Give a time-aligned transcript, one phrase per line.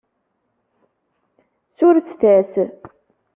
[1.77, 2.53] Surfet-as.